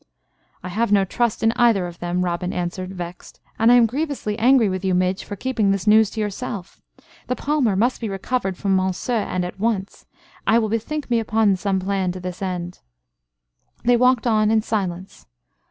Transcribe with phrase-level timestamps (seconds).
[0.63, 4.35] "I have no trust in either of them," Robin answered, vexed, "and I am grievously
[4.39, 6.81] angry with you, Midge, for keeping this news to yourself.
[7.27, 10.07] The palmer must be recovered from Monceux, and at once.
[10.47, 12.79] I will bethink me upon some plan to this end."
[13.83, 15.27] They walked on in silence.